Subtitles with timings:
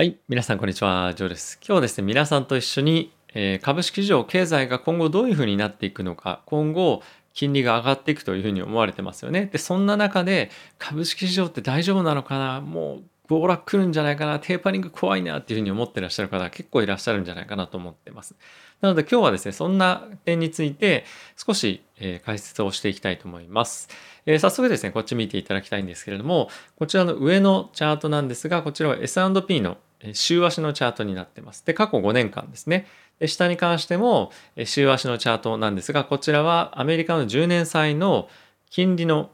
[0.00, 1.58] はい、皆さんこんにちは、ジョーです。
[1.60, 7.02] 今日はですね、皆さんと一緒に、えー株式市場、経済が今後どういうふうになっていくのか、今後、
[7.34, 9.50] 金利が上がっていくというふうに思われてますよね。
[9.52, 12.62] で、そんな中で、株式市場って大丈夫なのかな？
[12.62, 14.40] もう暴落来るんじゃないかな？
[14.40, 18.34] テーパリング怖いなっていうふうに思ってらっしゃる方結構いらっしゃるんじゃないかなと思ってます。
[18.80, 21.04] なので今日はですね、そんな点について
[21.36, 23.90] 少し、え解説をしていきたいと思います。
[24.24, 29.76] えー早速ですね、こっち見ていただきたいんですけれども、こちらの上のチャートなんですが、こちらは S&P の
[30.14, 31.64] 週足のチャートになってます。
[31.64, 32.86] で、過去5年間ですね。
[33.18, 38.28] で下に関してもえ週足のチャートなんですが、こちらはアメリカの10年債の
[38.70, 39.30] 金利の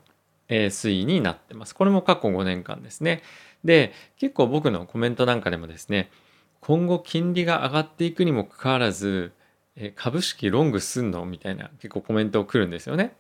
[0.48, 1.74] 推移になってます。
[1.74, 3.22] これも過去5年間ですね。
[3.64, 6.10] で、結構僕のコメントなんかでもですね、
[6.60, 9.32] 今後金利が上がっていくにもかかわらず、
[9.94, 13.14] 株式ロングすんのみたいな結構コメントを来るんですよね。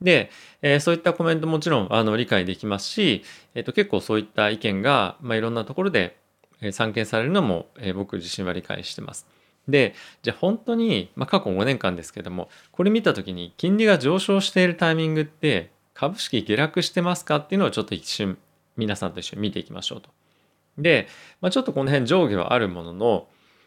[0.00, 0.30] で、
[0.60, 3.24] えーそういったコメントもちろんあの理解できますし、
[3.54, 6.16] えーと結構そういった意見が、まあ、いろんなところで、
[6.70, 9.26] 散見されるのも、僕自身は理解してます。
[9.68, 18.38] で、じゃあ本当に、まあ、過去5年間ですけども、これ見た時に金利が上昇しているタイミングって株式下落してますかっていうのをちょっと一瞬
[18.76, 20.10] 皆さんと一緒に見ていきましょうと。
[20.78, 21.06] で、
[21.40, 23.26] まあ、ちょっとこの辺上下はあるものの、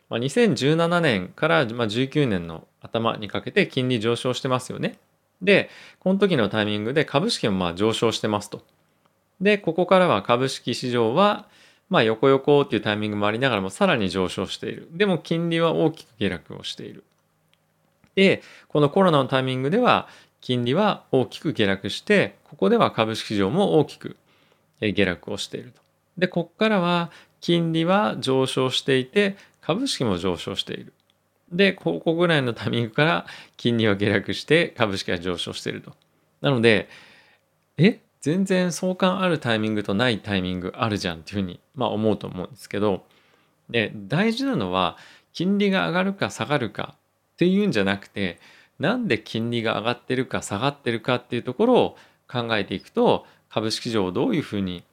[0.09, 4.97] まあ、2017年からま19年の頭にかけて金利上昇してますよね。
[5.41, 8.63] で、この時のタイミングで株式もまあ上昇してますと。
[9.41, 11.47] で、ここからは株式市場は
[11.89, 14.88] まあ横横っていうタイミングもありながらもさらに上昇している。
[14.91, 17.03] でも金利は大きく下落をしている。
[18.16, 20.08] で、このコロナのタイミングでは
[20.42, 24.16] 金利は大きく下落して、ここでは株式市場も大きく
[24.80, 25.81] 下落をしていると。
[26.17, 27.11] で、ここからは
[27.42, 30.94] 金利は上昇していて、株式も上昇している。
[31.52, 33.25] で、ここぐらいのタイミングから
[33.58, 35.94] 金利は下落して株式が上昇していると。
[36.42, 36.89] なので、
[37.77, 37.99] え？
[38.25, 43.05] 全然相関あるタイミングとないタイミングあるじゃんっていうふうに、まあ、思うと思うんですけど、
[43.69, 44.97] で、大事なのは
[45.31, 48.39] 金利が上がるか下がるかっていうんじゃなくて、
[48.79, 51.97] なんで金利が上がってるか下がってるかっていうところを
[52.27, 54.83] 考えていくと、株式市場をどういうふうに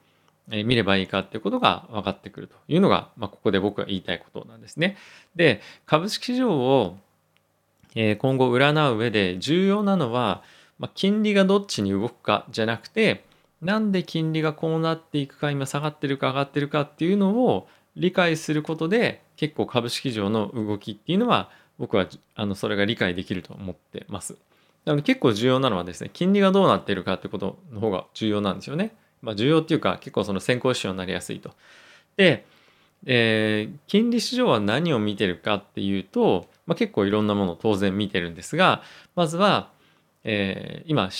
[0.48, 4.98] 見ればいいかっていうことが分かってくるというのが、まあ、ここで僕が言いたいことなんですね。
[5.36, 6.98] で株式市場を、
[7.94, 10.42] 今後占う上で重要なのは、
[10.82, 13.24] まあ、金利がどっちに動くかじゃなくて
[13.60, 24.36] なんで金利がこうなっていくか今下がってるか上がってるかっていうのを理解することで結構株式市場の動きっていうのは僕はあのそれが理解できると思ってます。
[24.84, 28.96] なので結構重要なのはですね金利がどうなってるかってことの方が重要なんですよね。
[29.22, 31.52] まあ、重要っていうか結構その先行指標になりやすいと。
[32.16, 32.44] で、
[33.06, 38.82] えー金利市場は何を見てるかっていうと、まあ、結構いろんなものを当然見てるんですが
[39.14, 39.70] まずは、
[40.24, 41.10] えー今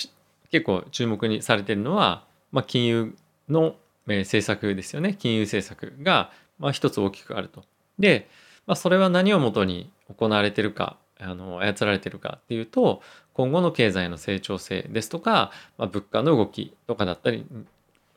[0.51, 3.15] 結構注目にされてるのは、まあ、金融
[3.49, 3.75] の、
[4.07, 7.63] え政策ですよね金融政策が、まあ、一つ大きくあると。
[7.97, 8.29] で、
[8.67, 13.01] まあ、それは何をもとに行われてるかあの操られてるかっていうと
[13.33, 17.45] 今後の経済の成長性ですとか、まあ、物価の動きとかだったり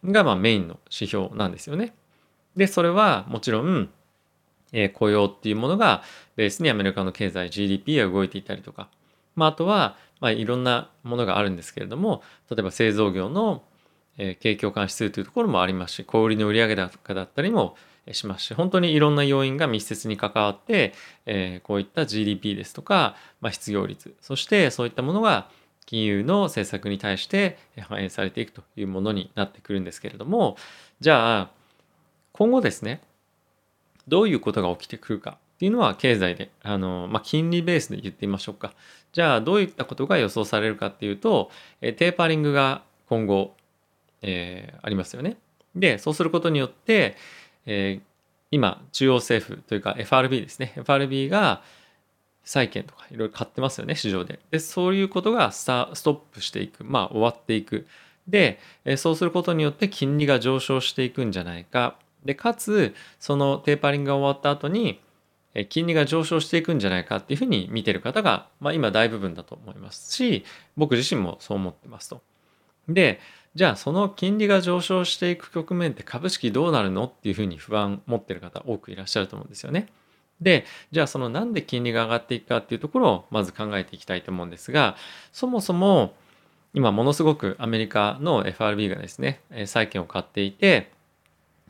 [0.04, 1.94] がまあメインの指標なんですよね。
[2.56, 3.88] でそれはもちろん、
[4.72, 6.02] えー雇用っていうものが
[6.34, 8.88] ベースにアメリカの経済 GDP が動いていたりとか、
[9.36, 13.62] まあ、あとは、まあ、いろんなものがあるんですけれども例えば製造業の、
[14.18, 17.76] え景況感指数というところもありますし小売りの売上高だったりも
[18.12, 20.94] しますし本当にいろんな要因が密接に関わって、
[21.26, 25.50] えーこういった GDP ですとか、まあ、失業率そしてそういったものが
[25.86, 30.56] 金融の政策に対して反映されていくというものになってくるんですけれども
[31.00, 31.50] じゃあ
[32.32, 33.00] 今後ですね
[34.08, 38.74] どういうことが起きてくるかっていうのは経済であの、まあ、金利ベースで言ってみましょうか。
[39.16, 41.50] じゃあどういったことが予想されるかっていうと、
[41.80, 43.56] えーテーパリングが今後、
[44.20, 45.38] えーありますよね。
[45.74, 47.16] でそうすることによって、
[47.64, 48.06] えー
[48.50, 50.74] 今中央政府というか FRB ですね。
[50.76, 51.62] FRB が
[52.44, 54.38] 債券とかいろいろ買ってますよね市場で。
[54.50, 56.84] でそういうことがスタストップしていく。
[56.84, 57.86] まあ終わっていく。
[58.28, 61.96] でえそうすることによって金利が上昇していくんじゃないか。
[62.26, 65.00] でかつそのテーパリングが終わった後に
[65.64, 70.44] 金利が上昇していくんじゃないかっていうふうに見てる方が、まあ、今大部分だと思いますし
[70.76, 72.20] 僕自身もそう思ってますと。
[72.88, 73.20] で
[73.54, 79.88] じゃあその金利が上昇していく局面って株式どうなるのっていうふうに不安持ってる方多くいらっしゃると思うんですよね。
[80.40, 84.96] でじゃあそのなんで金利が上がっていくかっていうところをまず考えていきたいと思うんですが
[85.32, 86.14] そもそも
[86.74, 90.90] 今ものすごくアメリカの FRB がですね債券を買っていて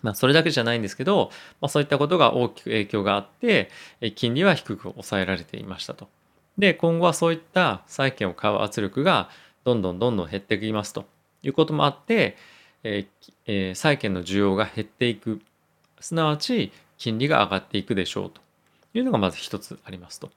[0.02, 3.70] まあ、それだけじゃないんですけど、まあ、そういったことが大きく影響があって
[4.14, 6.08] 金利は低く抑えられていましたと。
[6.58, 9.28] で今後はそういった債券を買う圧力が
[9.64, 11.04] どんどんどんどん減ってきますと
[11.42, 12.36] いうこともあって、
[12.82, 13.06] え
[13.46, 15.40] えー債券の需要が減っていく
[16.00, 18.40] すなわち金利が上がっていくでしょうと
[18.94, 20.30] いうのがまず一つありますと。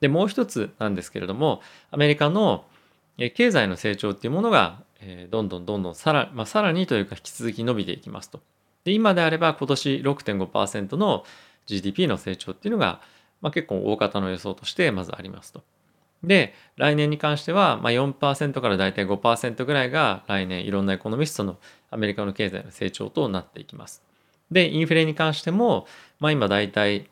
[0.00, 2.64] でもう一つなんですけれどもアメリカの
[3.34, 4.82] 経済の成長っていうものが
[5.30, 8.40] どんどんどんどんさら,、まあ、さらにというか引き続き伸びていきますと。
[8.84, 11.24] で今であれば今年6.5%の
[11.66, 13.00] GDP の成長っていうのが、
[13.40, 15.62] まあ、結構大方の予想としてまずありますと。
[16.22, 21.58] で来年に関しては、まあ、4%から大体5%ぐらいが来年いろんなエコノミストの
[21.90, 24.02] アメリカの経済の成長となっていきます。
[24.50, 25.86] でインフレに関しても、
[26.20, 27.08] まあ、今大体、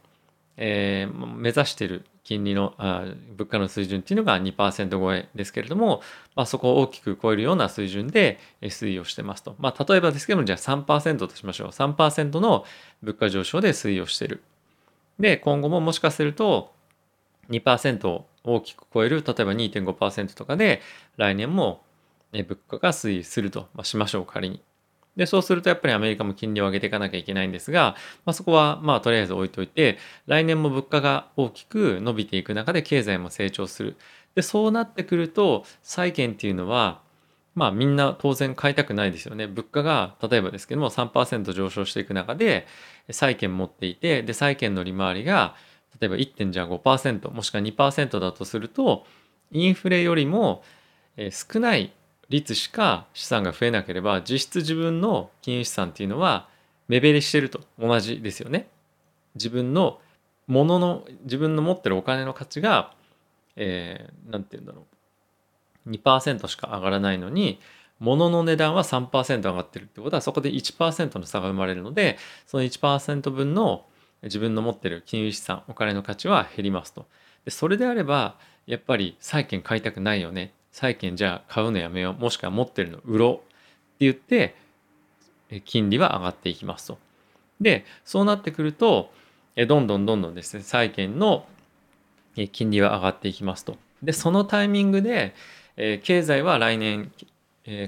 [0.57, 3.07] えー、目指している金利のあ
[3.37, 6.01] 物価の水準っていうのが2%超えですけれども、
[6.37, 9.57] まあ、そこを大きく超えるような水準で推移をしてますと。
[9.59, 11.69] まあ、例えばですけどもじゃあ3%としましょう。
[11.71, 12.65] 3%の
[13.03, 14.45] 物価上昇で推移をしてる。
[15.19, 16.73] で今後ももしかすると
[17.51, 20.83] 2%を大きく超える例えば2.5%とかで
[21.17, 21.83] 来年も
[22.33, 24.63] 物価が推移すると、まあ、しましょう仮に。
[25.17, 33.97] でそうするとやっぱりアメリカも金利を上げていかなきゃいけないんですが、まあ、そこはまあとりあえず置いといて来年も物価が大きく伸びていく中で経済も成長する。
[34.35, 37.01] でそうなってくると債券っていうのは
[37.55, 39.47] まあみんな当然買いたくないですよね。
[39.49, 42.67] 物価が例えばですけども3%上昇していく中で
[43.11, 45.57] 債券持っていてで債券の利回りが
[46.01, 49.05] 例えば1.5%もしくは2%だとすると
[49.51, 50.63] インフレよりも
[51.31, 51.93] 少ない
[52.31, 56.49] 率しか資産が増えなければ実質自分の金融資産っていうのは
[56.89, 58.69] 目減りしてると同じですよね。
[59.35, 60.01] 自分の
[60.47, 62.93] ものの自分の持ってるお金の価値が
[63.57, 64.87] 何、えー、て言うんだろ
[65.87, 67.61] う2%しか上がらないのに
[68.01, 73.85] 物の値段は3%上がってるってことはそこで1%の差が生まれるのでその1%分の
[74.23, 77.07] 自分の持ってる金融資産お金の価値は減りますと。
[77.45, 78.37] でそれであれば
[78.67, 83.45] やっぱり債券買いたくないよね債券じゃあ買うのやめようもしくは持ってるの売ろうって
[84.01, 84.55] 言って
[85.65, 86.99] 金利は上がっていきますと。
[87.61, 89.13] でそうなってくると
[89.57, 91.45] どんどんどんどんですね債券の
[92.53, 93.77] 金利は上がっていきますと。
[94.03, 95.35] でそのタイミングで
[96.03, 97.13] 経済は来年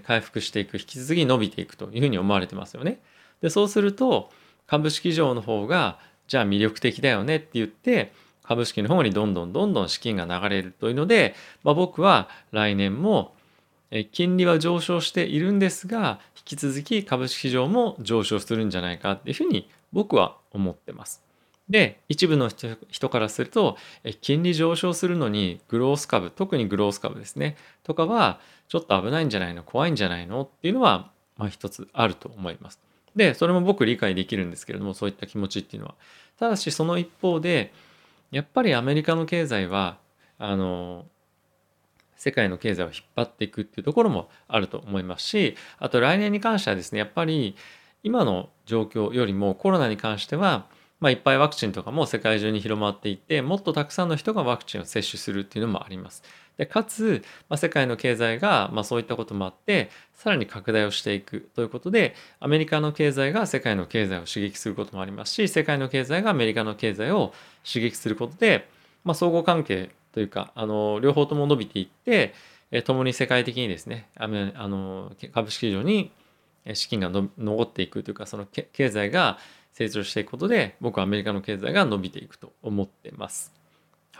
[0.04, 3.00] 回復していく引き続き伸びていくというふうに思われてますよね。
[3.40, 4.30] でそうすると
[4.66, 5.98] 株式上の方が
[6.28, 8.12] じゃあ魅力的だよねって言って
[8.42, 13.34] 株式の方にどんどんどんどん資金が流れるというので、まあ、僕は来年も
[14.12, 21.22] 金利は上昇しているんですが引き続き株式市場も上昇するんじゃないかっていうふうに僕は思ってます。
[21.68, 22.50] で一部の
[22.90, 23.76] 人からすると
[24.20, 32.80] 金利上昇するのにグロース株特にグロース株ですねとかはちょっと危ないんじゃないの怖いんじゃないのっていうのはまあ一つあると思います。
[33.14, 35.94] でそれも僕理解できるんですけれどもそういった気持ちっていうのは。
[36.38, 37.72] ただしその一方で
[38.32, 39.98] やっぱりアメリカの経済は
[40.38, 41.04] あの
[42.16, 47.54] 世界の経済を引っ張っていくっていうところもあると思いますしあと来年に関してはですねやっぱり
[48.02, 50.66] 今の状況よりもコロナに関しては
[51.02, 56.22] まあ、いっぱいワクチンとかも世界中に広まっていってもっとたくさんの人がワクチンを接種するっていうのもあります。
[56.58, 67.32] でかつ、まあ、世界の経済が、まあ、そういったこともあってさらに拡大をしていくということでアメリカの経済が世界の経済を刺激することもありますし世界の経済がアメリカの経済を
[67.64, 68.68] 刺激することで、
[69.04, 72.34] まあ、相互関係というかあの両方とも伸びていって
[72.84, 76.10] 共に世界的にですねあの株式市場に
[76.74, 79.38] 資金が残っていくというかその経済が
[79.72, 83.61] 成長していくことで僕はアメリカの経済が伸びていくと思ってます。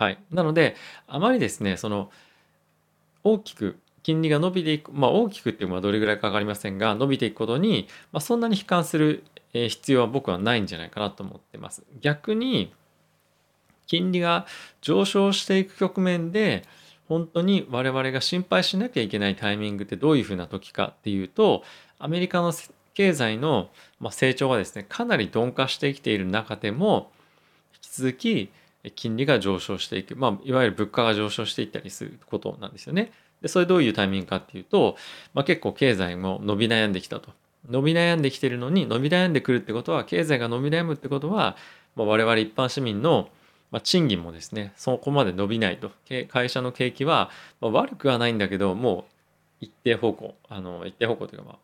[0.02, 0.75] はい、なので
[1.06, 2.11] あまりですねその
[3.23, 11.85] 大きく金利が伸びていくまあ大きくっていうのはどれぐらいか分かりませんが伸びていくことに、まあ、そんなに悲観する必要は僕はないんじゃないかなと思ってます。
[12.00, 12.73] 逆に
[13.87, 14.47] 金利が
[14.80, 16.64] 上昇していく局面で
[17.09, 21.62] 本当に我々が心配しなきゃいけないタイミングってどういうふうな時かっていうと
[21.99, 22.52] アメリカの
[22.94, 23.68] 経済の
[24.11, 27.12] 成長がですねかなり鈍化してきている中でも
[27.75, 28.50] 引き続き
[28.91, 33.12] 金利が上昇していく、まあ、いわゆる物価が上昇していったりすることなんですよね。
[33.41, 34.97] でそれどういうタイミングかっていうと、
[35.35, 37.31] まあ、結構経済も伸び悩んできたと。
[37.69, 41.57] 伸び悩んできてるのに伸び悩んでくるってことは経済が伸び悩むってことは、
[41.95, 43.29] まあ、我々一般市民の
[43.73, 45.91] まあ、賃金もですねそこまで伸びないと
[46.29, 49.07] 会社の景気は、まあ、悪くはないんだけども
[49.62, 51.59] う一定方向あの一定方向というかまあ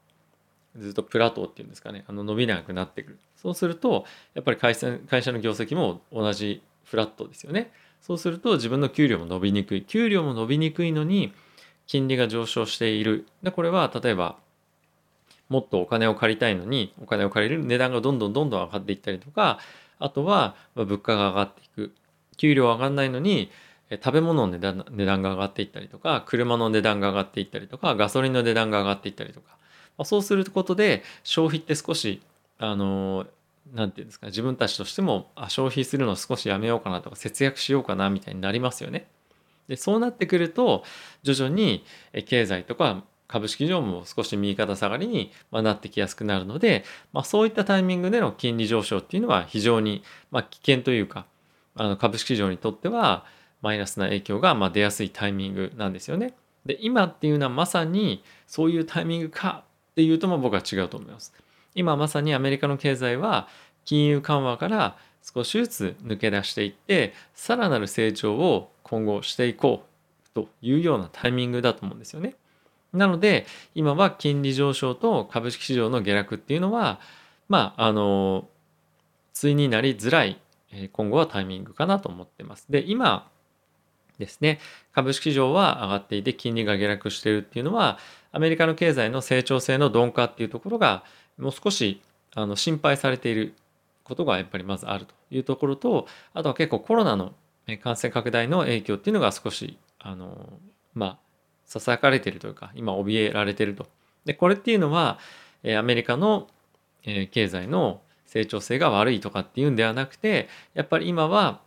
[0.78, 7.72] ずっとプラトーっていうんですかねあの伸びなくなってくるそうするとやっぱり会社会社の業績も同じフラットですよね。
[8.00, 9.82] そうすると自分の給料も伸びにくい。
[9.82, 11.32] 給料も伸びにくいのに
[11.86, 13.26] 金利が上昇している。
[13.42, 14.36] でこれは例えば
[15.48, 17.64] もっとお金を借りたいのにお金を借りる。
[17.64, 19.58] 値段がどんどんどんどん上がっていったりとか
[19.98, 21.92] あとは物価が上がっていく。
[22.36, 23.50] 給料上がんないのに
[23.90, 29.56] 食べ物の値段値段が上がっていったりとか車の値段が上がっていったりとかガソリンの値段が上がっていったりとか。
[29.96, 32.22] ま、そうすることで消費って少し
[32.58, 33.26] あの
[33.74, 39.06] 何て言うんですか自分たちとしてもあ消費するの少しやめようかなとか節約しようかなみたいになりますよね。
[39.68, 40.82] でそうなってくると
[41.22, 41.84] 徐々に
[42.26, 51.26] 経済とか株式上も少し右肩下がりになってきやすくなるので、まあ、そういったタイミングでの金利上昇っていうのは非常にま危険というか
[51.76, 53.26] あの株式市場にとっては
[53.60, 56.34] マイナスな影響がま出やすいタイミングなんですよね。
[56.64, 61.34] で今っていうのはまさにそういうタイミングかっていうとも僕は違うと思います。
[61.78, 63.46] 今まさにアメリカの経済は
[63.84, 72.34] 金融緩和から少しずつ抜け出していってさらなる成長を今後していこうというようなタイミングだと思うんですよね。
[72.92, 76.98] なので今は金利上昇と株式市場の下落っていうのは
[77.48, 78.48] まああの
[79.40, 80.40] 対になりづらい
[80.92, 82.66] 今後はタイミングかなと思ってます。
[82.68, 83.30] で今
[84.18, 84.58] ですね
[84.92, 87.98] 株式市場は上がっていて金利が下落しているっていうのは
[88.32, 91.04] アメリカの経済の成長性の鈍化っていうところが
[91.38, 92.00] もう少し
[92.34, 93.54] あの心配されている
[94.04, 97.32] ことがやっぱりまずあるというところとあとは結構コロナの
[97.82, 100.58] 感染拡大の影響っていうのが少しあの
[100.94, 101.18] まあ
[101.66, 103.86] ささやかれているというか今怯えられてると。
[104.24, 105.18] でこれっていうのは
[105.78, 106.48] アメリカの
[107.02, 111.60] 経済の成長性が悪いとかっていうんではなくてやっぱり今は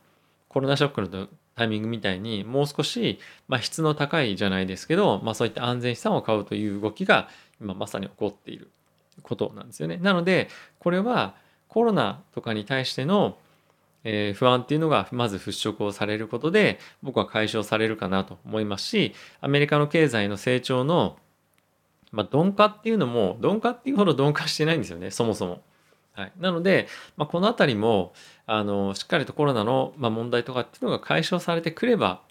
[0.47, 8.69] コロナショックのタイミングみたいにもう少し、まあ、質の高いじゃないですけど、まあ、そういった安全資産を買うという動きが今まさに起こっている
[9.23, 9.97] ことなんですよね。
[9.97, 10.49] なので
[10.79, 11.35] これは
[11.67, 13.37] コロナとかに対しての
[14.03, 21.17] え、不安っていうのがまず払拭をされることで僕は解消されるかなと思いますしアメリカの経済の成長の、
[22.11, 25.61] まあ、鈍化っていうのも鈍化っていうほど鈍化してないんですよねそもそも。
[26.13, 28.11] はい、なので、まあ、この辺りも
[28.45, 32.21] あのしっかりとコロナの、まあ、問題とかっていうのが解消されてくれば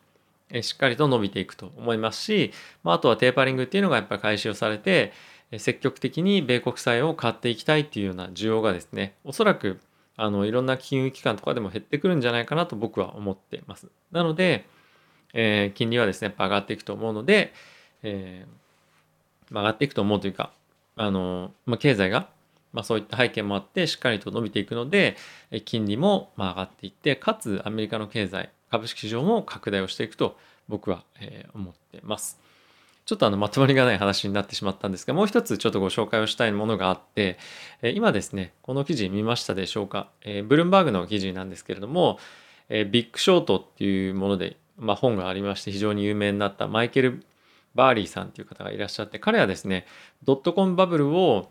[0.50, 5.12] えしっかりと伸びていくと思いますし、まあ、あとはテーパリングっていうのがやっぱり解消されて
[5.58, 9.80] 積極的に米国債を買っていきたいっていうような需要がですねおそらく
[10.16, 13.88] あのいろんな金融機関とかでも減ってくるんじゃないかなと僕は思ってます。
[14.12, 14.66] なので、
[15.32, 17.52] えー、金利はですねやっぱ上がっていくと思うので、
[18.02, 20.52] えー、上がっていくと思うというか
[20.96, 22.28] あの、まあ、経済が、
[22.72, 25.16] まあ、そういった背景もあってしっかりと伸びていくので
[25.64, 30.36] 金利もま上がっていってかつアメリカの経済株式市場も拡大をしていくと
[30.68, 32.38] 僕は、えー、思ってます。
[33.10, 37.38] ちょっとあのまとまりがない話になってしまったんですが、もう一つちょっとご紹介をしたいものがあって、
[37.82, 40.10] え今ですね、この記事見ましたでしょうか。
[40.22, 42.20] えブルームバーグの記事なんですけれども、
[42.68, 47.24] えビッグショートっていうもので、まあ、本がありまして非常に有名になったマイケル・
[47.74, 49.88] バーリさんという方がいらっしゃって、彼はですね、
[50.22, 51.50] ドットコムバブルを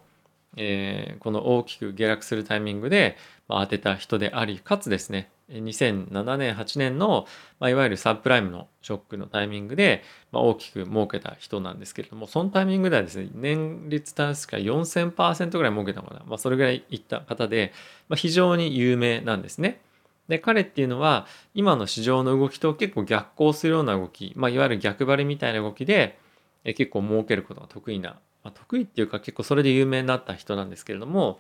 [0.58, 7.25] えー、この大きく下落するタイミングで、まあ、当てた人でありかつですね2007年8年の、
[7.60, 17.74] まあ、いわゆるサブプライムのショックのタイミングで、まあ、大きく儲けた人なんですけれどもそのタイミングではですね年率確か4000%ぐらい儲けたのかな、まあ、それぐらいいった方で、
[18.08, 19.82] まあ、非常に有名なんですね。
[20.27, 21.25] で彼っていうのは
[21.56, 26.20] 今の市場の動きと結構逆行するような動き、まあ、いわゆる逆張りみたいな動きで
[26.63, 31.39] 結構儲けることが得意なまあ、得意っていうか結構それで有名になった人なんですけれども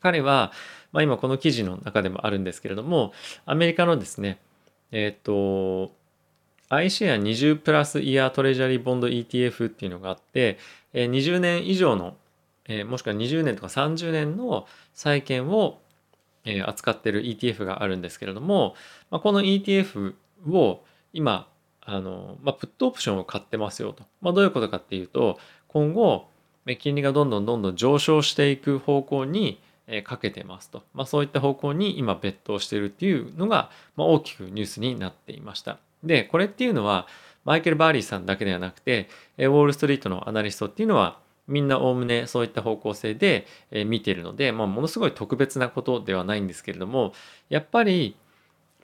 [0.00, 0.52] 彼は、
[0.92, 3.12] まあ、今この記事の中でもあるんですけれども
[3.46, 4.38] アメリカのですね
[4.90, 5.92] えっ、ー、と
[6.72, 10.58] iShare20 プラスイヤートレジャリーボンド ETF っていうのがあって、
[10.94, 12.16] えー、20年以上の、
[12.66, 15.80] え、もしくは20年とか30年の債券を、
[16.46, 18.74] え、扱ってる ETF があるんですけれども、
[19.10, 20.14] まあ、この ETF
[20.50, 20.82] を
[21.12, 21.46] 今
[21.84, 24.04] あの、まあ、プットオプションを買ってますよと。
[24.20, 25.38] まあ、どういうことかっていうと、
[25.72, 26.26] 今後
[26.78, 29.60] 金利がどんどんどんどん上昇していく方向に
[30.04, 35.78] かけてますと、まあ、そういった方向に今ベットをしているっていうのが、大きくニュースになっていました。
[36.04, 37.06] でこれっていうのは
[37.44, 43.46] マイケル・バーリーさんだけではなくてウォール・ストリートのアナリストっていうのはみんなおおむねそういった方向性で
[43.86, 47.12] 見ているので、まあ、ものすごい特別なことではないんですけれども
[47.48, 48.16] やっぱり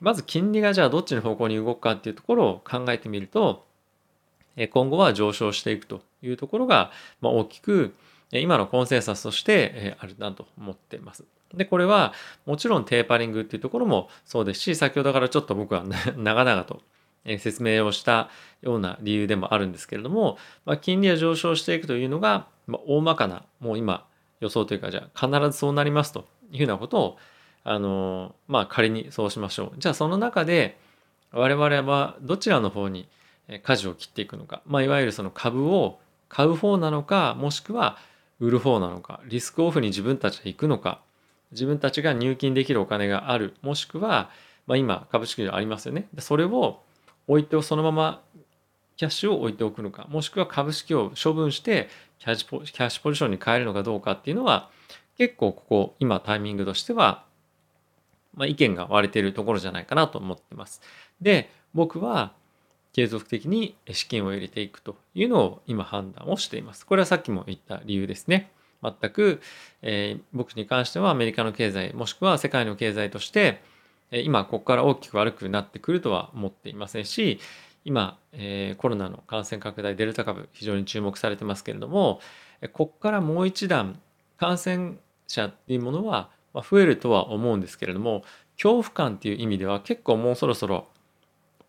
[0.01, 3.65] まず金利がじゃあどっちの方向に動くかっていうところを考えてみると
[4.67, 7.93] 今後は上昇していくというところが大きく
[8.31, 11.23] 今のコンセンサスとしてあるなと思っています。
[11.53, 12.13] で、これは
[12.45, 15.83] もちろんテーパリングっていうところもそうですし、先ほどからちょっと僕は
[16.15, 16.81] 長々と
[17.37, 18.29] 説明をした
[18.61, 24.05] ような理由でもあるんですけれども、まあ、金利が上昇していくというのが、ま、大まかな、もう今
[24.39, 27.17] 予想というか、じゃあ必ずそうなりますというようなことを、
[27.63, 29.79] あの、まあ仮にそうしましょう。
[29.79, 30.77] じゃあその中で
[31.31, 33.07] 我々はどちらの方に
[33.63, 37.97] 舵を切っていくのか、まあ、いわゆるその株を買う方なのかもしくは
[38.39, 39.19] 売る方なのか。
[39.25, 41.01] リスクオフに自分たちで行くのか。
[41.51, 43.55] 自分たちが入金できるお金がある。
[43.61, 44.29] もしくは、
[44.67, 46.07] まあ、今株式でありますよね。
[46.19, 46.81] それを
[47.27, 48.21] 置いてそのまま
[48.95, 50.07] キャッシュを置いておくのか。
[50.09, 51.89] もしくは株式を処分して
[52.19, 54.69] キャッシュポジションに変えるのかどうかっていうのは
[55.17, 57.25] 結構ここ今タイミングとしては、
[58.35, 60.81] まあ、意見が割れているところじゃないかなと思ってます。
[61.19, 62.33] で僕は
[62.99, 66.85] 継続的に資金を入れていくというのを今判断をしています。
[66.85, 68.51] これはさっきも言った理由ですね。
[68.83, 69.39] 全く、
[69.81, 73.61] えー、僕に関してはアメリカの経済もしくは世界の経済として
[74.11, 77.39] 今ここから大きく悪くなってくるとは思っていませんし
[77.85, 82.19] 今、えー、コロナの感染拡大デルタ株非常に注目されてますけれども
[82.73, 83.99] ここからもう一段
[84.37, 84.95] 感染
[85.27, 88.23] 者っていうものは増えるとは思うんですけれども
[88.55, 90.87] 恐怖感っていう意味では結構もうそろそろ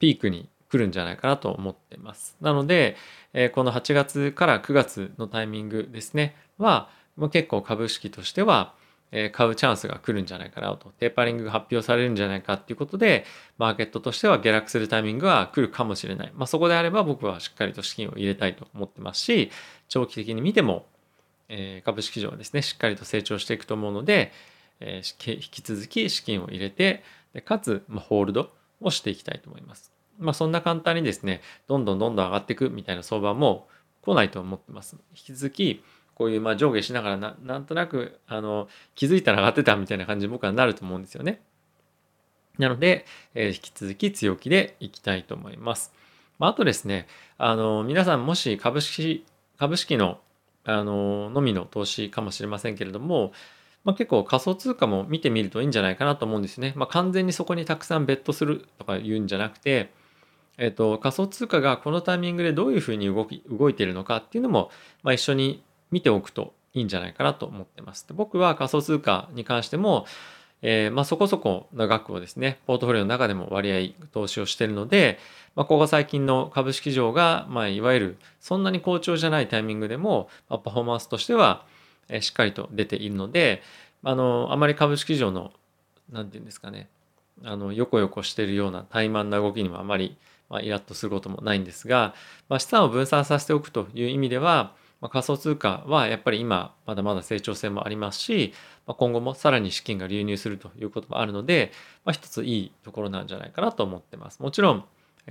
[0.00, 2.36] ピークに来るんじゃないかなと思ってます。
[2.40, 2.96] なので、
[3.32, 6.88] えこの8月から9月のタイミングですねは
[7.32, 8.74] 結構株式としては
[9.12, 13.24] え買うチャンスが来るんじゃないかなとテーパリングが発表されるんじゃないかっていうことで
[13.58, 19.50] マーケットとしては下落するタイミングが来るかもしれない、まあ、そこであれば僕はしっかりと資金を入れたいと思ってますし
[19.88, 20.86] 長期的に見ても、
[21.48, 24.30] え株式市場はですねしっかりと成長していくと思うので、
[24.78, 27.02] え引き続き資金を入れて
[27.34, 29.92] でかつ、まホールドをしていきたいと思います。
[30.20, 33.68] まあ、そんな簡単にですねどんどんどんどん上がっていくみたいな相場も
[34.02, 34.96] 来ないと思ってます。
[35.10, 35.82] 引き続き
[36.14, 41.40] こういうま上下しながらななんとなくあの気づいたら上がってたみたいな感じに僕はなると思うんですよね。
[42.58, 45.94] なので、えー、引き続き強気でいきたいと思います。
[46.38, 47.06] まあ、あとですね、
[47.38, 49.24] あの皆さんもし株式
[49.58, 50.20] 株式の
[50.64, 53.32] あののみの投資かもしれませんけれども、
[53.84, 56.74] まあ、結構仮想通貨も見てみるといいんじゃないかなと思うんですね。
[56.76, 59.90] まあ、完全にそこにたくさんベットするとか言うんじゃなくて、
[60.60, 64.70] えっと、仮想通貨がこのタイミングでどういうふうに動き動いているのかっていうのも、
[65.02, 68.06] まあ、一緒に見ておくといいんじゃないかなと思ってます。
[68.06, 70.04] で僕は仮想通貨に関しても、
[70.60, 75.18] えー、まあ、そこそこな額をですね、ポートフォリオの中でも割合投資をしているので、
[75.56, 81.64] まあ、ここ最近の株式上が、まあ、いわゆるそんなに好調じゃないタイミングでも、ま、パフォーマンスとしては、
[82.10, 83.62] え、しっかりと出ているので、
[84.04, 85.52] あの、あまり株式上の、
[86.12, 86.90] なんていうんですかね、
[87.44, 90.18] あの、よこよこしてるような怠慢な動きにもあまり、
[90.50, 92.14] まあ、イラッとすることもないんですが、
[92.48, 98.52] まあ、資産を分散させておくという意味では、まあ、仮想通貨はやっぱり今まだまだ成長性もありますし、
[98.86, 101.72] まあ、今後もさらに資金が流入するということもあるので、
[102.04, 104.40] まあ、一ついいところなんじゃないかなと思ってます。
[104.40, 104.84] もちろん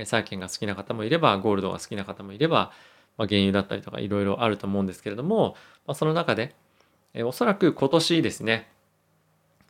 [0.06, 2.72] 債券が好きな方もいればゴールドが好きな方もいれば、
[3.18, 5.56] まあ、原油だったりとかいろいろあると思うんですけれども、
[5.86, 6.56] まあ、その中で
[7.14, 8.68] えおそらく今年ですね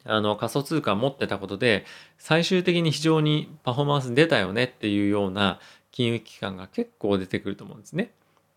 [0.09, 1.85] あの仮想通貨持ってたことで
[2.17, 5.59] 最終的に非常にパフォーマンス出たよねっていうような
[5.91, 8.11] 金融機関が結構出てくると思うんですね。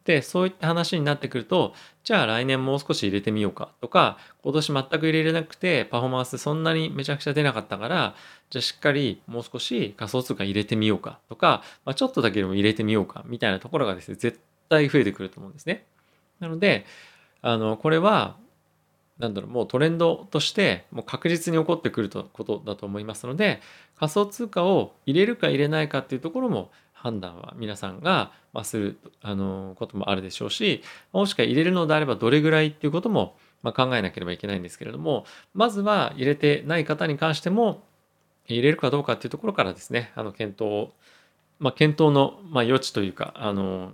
[0.05, 8.15] でそういった話になってくるとじゃあ来年もう少し入れてみようかとか今年全く入れれなくてパフォーマンスそんなにめちゃくちゃ出なかったから
[8.51, 15.87] じゃあしっかりもう少し仮想通貨入れてみようかとか、まあ、ちょっとだけでも入れてみようかみたいなところがですね絶対増えてくると思うんですね。
[16.41, 16.85] なので
[17.41, 18.37] あのこれは
[19.19, 23.61] なんだろうもうトレンドとしてもう確実に起こってくることだと思いますので
[23.97, 37.83] 仮想通貨を入れるか入れないかっていうところも判断は皆さんがするあのこともあるでしょうしもしくは入れるのであればどれぐらいっていうことも考えなければいけないんですけれどもまずは入れてない方に関しても
[38.47, 40.93] 入れるかどうかっていうところからですねあの検討を、
[41.59, 43.93] まあ、検討の、ま余地というかあの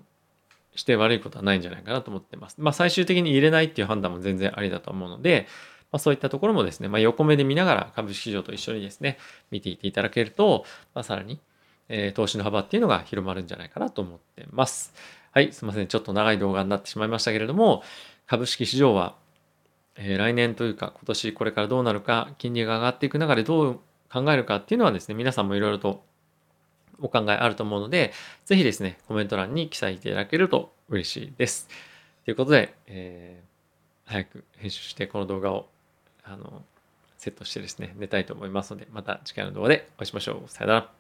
[0.79, 2.57] して悪いことはないんじゃないかなと思ってます。
[2.59, 5.47] まあ、最終的に入れないっていう判断も全然ありだと思うので、
[5.91, 9.19] まあ、そういったところもですね、まあ、横目で見ながら株式市場と一緒にですね
[9.51, 10.65] 見ていていただけると、
[10.95, 11.41] まあ、さらに
[11.89, 14.95] えー、投資の幅っていうのが広まるんじゃないかなと思ってます。
[15.33, 15.89] はい、すいません。
[15.89, 17.83] ちょっと長い動画になってしまいましたけれども、
[18.27, 19.17] 株式市場は、
[19.97, 23.81] えー、来年というか今年これからどうなるか、金利が上がっていく中でどう
[24.13, 26.05] 考えるかっていうのはですね、皆さんもいろいろと
[27.01, 28.13] お考えあると思うので、
[28.45, 31.69] ぜひですね、コメント欄に記載いただけると嬉しいです。
[32.25, 35.69] ということで、えー、早く編集してこの動画を
[36.25, 36.63] あの
[37.17, 40.49] セットしてですね、寝たいと思いますので、また次回の動画でお会いしましょう。
[40.49, 40.98] さよなら。